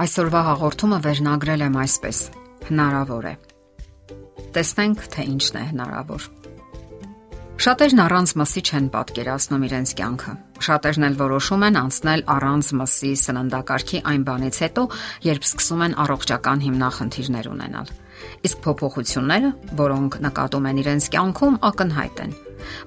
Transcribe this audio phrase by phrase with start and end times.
[0.00, 2.18] Այսօրվա հաղորդումը վերնագրել եմ այսպես.
[2.70, 3.32] հնարավոր է։
[4.54, 6.22] Տեսնենք, թե ինչն է հնարավոր։
[7.60, 10.32] Շատերն առանց մսի չեն պատկերացնում իրենց կյանքը։
[10.64, 14.84] Շատերն էլ որոշում են անցնել առանց մսի սննդակարգի այն բանից հետո,
[15.28, 17.92] երբ սկսում են առողջական հիմնախնդիրներ ունենալ։
[18.48, 19.50] Իսկ փոփոխությունները,
[19.84, 22.32] որոնք նկատում են իրենց կյանքում, ակնհայտ են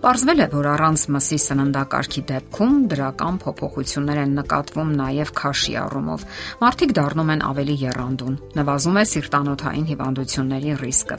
[0.01, 6.25] Պարզվել է, որ առանց մսի սննդակարգի դեպքում դրական փոփոխություններ են նկատվում նաև քաշի առումով։
[6.63, 11.17] Մարդիկ դառնում են ավելի երանդուն, նվազում է սիրտանոթային հիվանդությունների ռիսկը։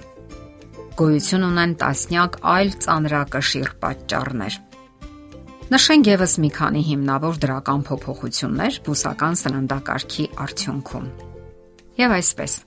[0.95, 4.59] Գոյություն ունեն տասնյակ այլ ծանրակշիռ պատճառներ։
[5.75, 11.06] Նշենք եւս մի քանի հիմնավոր դրական փոփոխություններ բուսական սննդակարգի արդյունքում։
[12.05, 12.59] Եվ այսպես։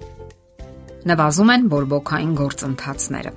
[1.07, 3.33] Նվազում են բորբոքային գործընթացները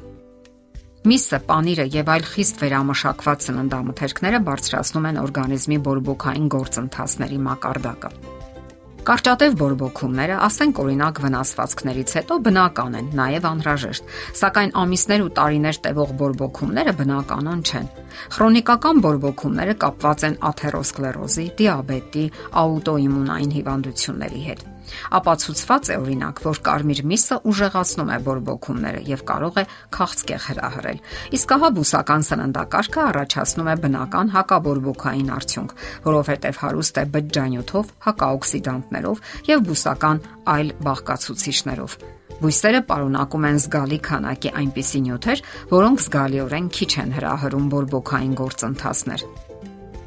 [1.01, 8.11] Միսը, պանիրը եւ այլ խիստ վերամշակված սննդամթերքները բարձրացնում են օրգանիզմի բորբոքային գործընթացների մակարդակը։
[9.09, 14.13] Կարճատև բորբոքումները, ասենք օրինակ վնասվածքներից հետո բնական են, նաև անհրաժեշտ,
[14.43, 17.89] սակայն ամիսներ ու տարիներ տևող բորբոքումները բնականon չեն։
[18.37, 22.27] Խրոնիկական բորբոքումները կապված են աթերոսկլերոզի, դիաբետի,
[22.61, 24.69] աուտոիմունային հիվանդությունների հետ
[25.21, 29.65] ապացուցված է օրինակ, որ կարմիր միսը ուժեղացնում է բորբոքումները եւ կարող է
[29.97, 31.03] քաղցկեղ հրահրել։
[31.41, 39.69] Իսկ ահա բուսական սննդակարգը առաջացնում է բնական հակաբորբոքային արդյունք, որովհետեւ հարուստ է բջջանյութով, հակաօքսիդանտներով եւ
[39.71, 40.25] բուսական
[40.55, 42.01] այլ բաղկացուցիչներով։
[42.41, 49.29] Բույսերը պարունակում են զգալի քանակի այնպիսի նյութեր, որոնք զգալիորեն քիչ են հրահրում բորբոքային գործընթացներ։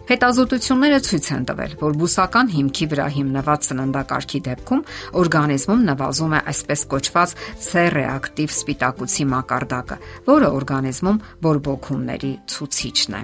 [0.03, 4.81] Հետազոտությունները ցույց են տվել, որ բուսական հիմքի վրա հիմնված սննդակարգի դեպքում
[5.21, 7.35] օրգանիզմում նվազում է այսպես կոչված
[7.67, 13.23] C-ռեակտիվ սպիտակուցի մակարդակը, որը օրգանիզմում բորբոքումների ցուցիչն է։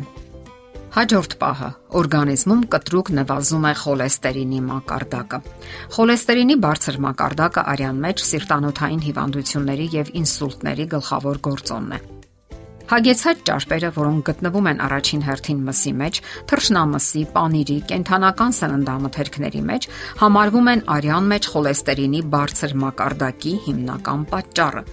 [0.89, 1.67] Հաջորդ պահը.
[2.00, 5.39] Օրգանիզմում կտրուկ նվազում է խոլեստերինի մակարդակը։
[5.95, 12.19] Խոլեստերինի բարձր մակարդակը արյան մեջ սիրտանոթային հիվանդությունների եւ ինսուլտների գլխավոր գործոնն է։
[12.89, 16.19] Հագեցած ճարպերը, որոնք գտնվում են առաջին հերթին մսի մեջ,
[16.50, 19.89] թռչնամսի, պանիրի, կենթանական սննդամթերքների մեջ,
[20.23, 24.83] համարվում են արյան մեջ խոլեստերինի բարձր մակարդակի հիմնական պատճառը։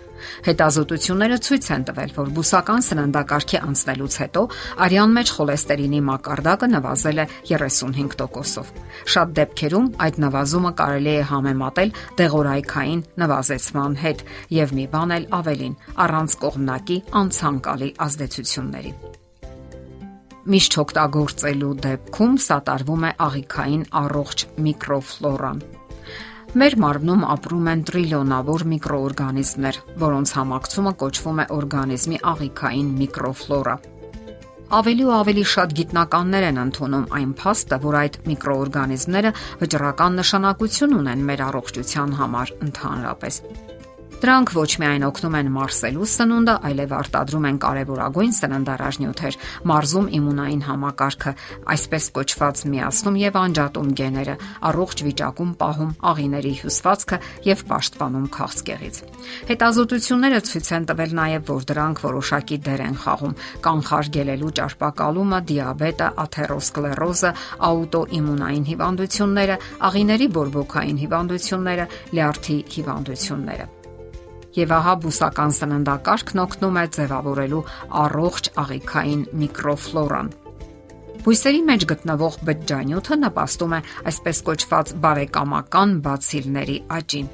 [0.47, 4.43] Հետազոտությունները ցույց են տվել, որ բուսական սննդակարգի անցնելուց հետո
[4.87, 8.73] արյան մեջ խոլեստերինի մակարդակը նվազել է 35%-ով։
[9.17, 14.25] Շատ դեպքերում այդ նվազումը կարելի է համեմատել դեղորայքային նվազեցման հետ
[14.57, 18.93] եւ մի բան էլ ավելին՝ առանց կողմնակի անցանկալի ազդեցությունների
[20.47, 25.65] միշտ օգտագործելու դեպքում սատարվում է աղիքային առողջ միկրոֆլորան։
[26.55, 33.75] Մեր մարմնում ապրում են տրիլիոնավոր միկրոօրգանիզմներ, որոնց համակցումը կոչվում է օրգանիզմի աղիքային միկրոֆլորա։
[34.77, 41.27] Ավելի ու ավելի շատ գիտնականներ են ընդունում այն փաստը, որ այդ միկրոօրգանիզմները վճռական նշանակություն ունեն
[41.31, 43.43] մեր առողջության համար ընդհանրապես։
[44.17, 49.37] Դրանք ոչ միայն օգնում են մարսելու սնունդը, այլև արտադրում են կարևորագույն սննդարաժնյութեր,
[49.69, 51.33] մարզում իմունային համակարգը,
[51.75, 54.37] այսպես կոչված միացնում եւ անջատում գեները,
[54.73, 58.97] առողջ վիճակում պահում աղիների հյուսվածքը եւ պաշտպանում քաղցկեղից։
[59.53, 63.39] Հետազոտությունները ցույց են տվել նաեւ, որ դրանք որոշակի դեր են խաղում
[63.69, 67.33] կանխարգելելու ճարպակալումը, դիաբետը, աթերոսկլերոզը,
[67.69, 73.76] աուտոիմունային հիվանդությունները, աղիների բորբոքային հիվանդությունները, լյարդի հիվանդությունները
[74.57, 77.63] եւ ահա բուսական սննդակարգն օգնում է ձևավորելու
[78.03, 80.31] առողջ աղիքային միկրոֆլորան։
[81.27, 83.81] Բույսերի մեջ գտնվող բջջանյութը նպաստում է
[84.13, 87.29] այսպես կոչված բարեկամական բացիլների աճին։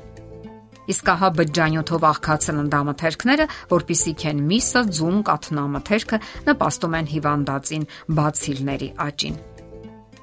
[0.92, 3.46] Իսկ ահա բջջանյութով աղքատ սննդամթերքները,
[3.76, 9.36] որpիսիք են միսը, ձուն, կաթնամթերքը, նպաստում են հիվանդացին բացիլների աճին։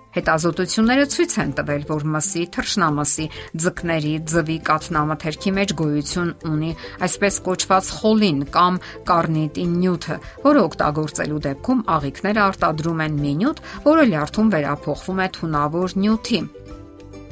[0.10, 3.26] Հետազոտությունները ցույց են տվել, որ մսի, թռչնամսի,
[3.62, 6.72] ձկների, ձվի կաթնամթերքի մեջ գոյություն ունի
[7.06, 10.18] այսպես կոչված խոլին կամ կարնիտին նյութը,
[10.50, 16.42] որը օգտագործելու դեպքում աղիքները արտադրում են մի նյութ, որը լյարդում վերափոխվում է թունավոր նյութի։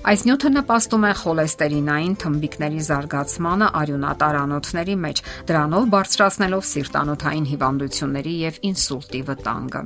[0.07, 8.61] Այս նյութը նպաստում է խոլեստերինային թմբիկների զարգացմանը արյունատար անոթների մեջ, դրանով բարձրացնելով սիրտանոթային հիվանդությունների եւ
[8.71, 9.83] ինսուլտի վտանգը։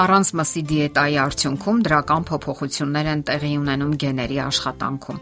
[0.00, 5.20] Առանց մսի դիետայի արդյունքում դրական փոփոխություններ են տեղի ունենում գեների աշխատանքում։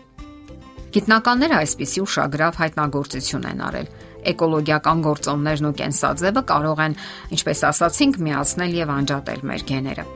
[0.94, 3.92] Գիտնականները այսպիսի ուշագրավ հայտնագործություն են արել։
[4.30, 6.98] Էկոլոգիական գործոններն ու կենսաձևը կարող են,
[7.34, 10.10] ինչպես ասացինք, միացնել եւ անջատել մեր գեները։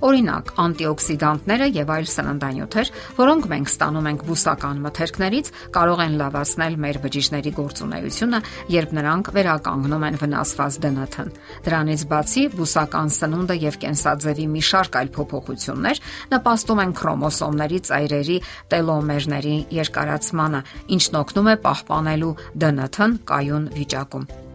[0.00, 6.98] Օրինակ, անտիօքսիդանտները եւ այլ սննդանյութեր, որոնք մենք ստանում ենք բուսական մթերքներից, կարող են լավացնել մեր
[7.04, 8.40] բջիջների գործունեությունը,
[8.72, 11.32] երբ նրանք վերականգնում են վնասված ԴՆԹ-ն։
[11.68, 18.38] Դրանից բացի, բուսական սնունդը եւ կենսաձևի մի շարք այլ փոփոխություններ նպաստում են քրոմոսոմների ծայրերի
[18.72, 20.62] տելոմերների երկարացմանը,
[20.96, 24.49] ինչն օգնում է պահպանելու ԴՆԹ-ն կայուն վիճակում։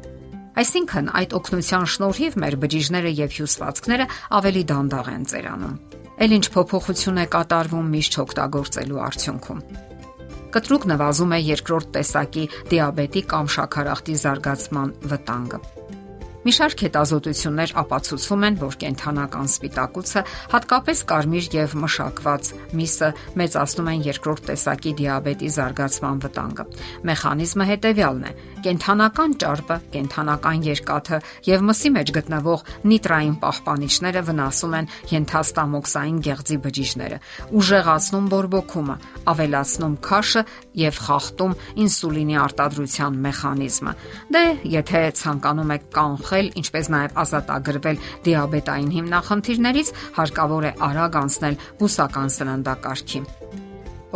[0.55, 4.05] Այսինքն այդ օգնության շնորհիվ մեր բջիջները եւ հյուսվածքները
[4.39, 5.75] ավելի դանդաղ են ծերանում։
[6.15, 9.59] Էլ ինչ փոփոխություն է կատարվում միշտ չօգտագործելու արդյունքում։
[10.55, 15.59] Կտրուկ նվազում է երկրորդ տեսակի դիաբետի կամ շաքարախտի զարգացման վտանգը։
[16.45, 20.21] Մի շարք հետազոտություններ ապացուցում են, որ կենթանական սպիտակուցը,
[20.51, 23.09] հատկապես կարմիր եւ մշակված միսը
[23.41, 26.65] մեծացնում են երկրորդ տեսակի դիաբետի զարգացման վտանգը։
[27.09, 28.33] Մեխանիզմը հետեւյալն է.
[28.65, 37.19] կենթանական ճարպը, կենթանական երկաթը եւ մսի մեջ գտնվող նիտրային պահպանիչները վնասում են ենթաստամոքսային գեղձի բջիջները,
[37.61, 38.95] ուժեղացնում բորբոքումը,
[39.33, 40.43] ավելացնում քաշը
[40.81, 41.53] եւ խախտում
[41.85, 43.93] ինսուլինի արտադրության մեխանիզմը։
[44.33, 44.43] Դե,
[44.75, 52.33] եթե ցանկանում եք կանխել բախել, ինչպես նաև ազատագրվել դիաբետային հիմնախնդիրներից, հարկավոր է արագ անցնել բուսական
[52.35, 53.21] սննդակարգի։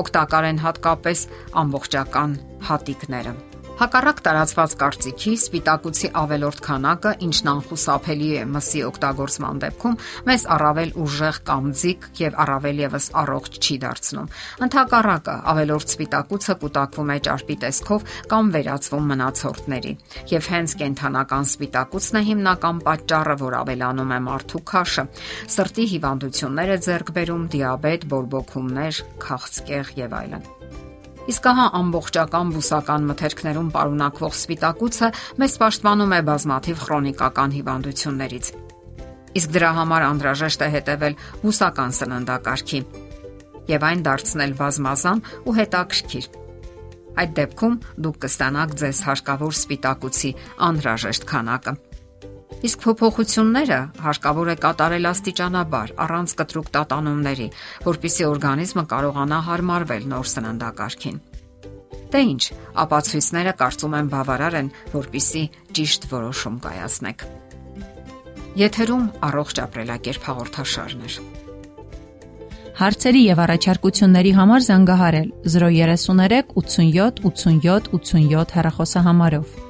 [0.03, 1.23] Օգտակար են հատկապես
[1.63, 2.35] ամբողջական
[2.67, 3.33] հատիկները։
[3.79, 9.95] Հակառակ տարածված կարծիքի սպիտակուցի ավելորդ քանակը, ինչն անխուսափելի է մսի օգտագործման դեպքում,
[10.27, 14.27] մեզ առավել ուժեղ կամ ձիգ եւ առավել եւս առողջ չի դարձնում։
[14.67, 18.05] Ընթակառակը ավելորդ սպիտակուցը կուտակվում է ճարպի տեսքով
[18.35, 19.95] կամ վերածվում մնացորդների։
[20.35, 25.07] Եվ հենց կենթանական սպիտակուցն է հիմնական պատճառը, որ ավելանում է մարդու քաշը,
[25.55, 30.55] սրտի հիվանդությունները ձեռք բերում, դիաբետ, բորբոքումներ, քաղցկեղ եւ այլն։
[31.29, 35.09] Իսկ ահա ամբողջական բուսական մթերքներում պարունակվող սպիտակուցը
[35.41, 38.49] մեզ պաշտպանում է բազմաթիվ քրոնիկական հիվանդություններից։
[39.37, 42.81] Իսկ դրա համար անհրաժեշտ է հետևել բուսական սննդակարգի
[43.69, 46.25] եւ այն դարձնել բազմազան ու հետաքրքիր։
[47.19, 47.77] Այդ դեպքում
[48.09, 50.31] դուք կստանաք ձեզ հարկավոր սպիտակուցի
[50.69, 51.73] անհրաժեշտ քանակը։
[52.59, 57.45] Իսկ փոփոխությունները հարկավոր է կատարել աստիճանաբար, առանց կտրուկ տատանումների,
[57.85, 61.21] որpիսի օրգանիզմը կարողանա հարմարվել նոր սննդակարգին։
[62.09, 62.43] Դե ինչ,
[62.83, 65.43] ապացույցները կարծում եմ բավարար են, որpիսի
[65.79, 67.25] ճիշտ որոշում կայացնեք։
[68.59, 71.11] Եթերում առողջ ապրելակերպ հաղորդաշարն է։
[72.79, 79.68] Հարցերի եւ առաջարկությունների համար զանգահարել 033 87 87 87 հեռախոսահամարով։